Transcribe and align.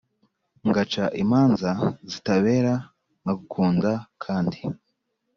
Ngaca 0.67 1.05
imanza 1.23 1.69
zitabera 2.11 2.73
nkagukunda 3.21 3.91
kandi 4.23 4.59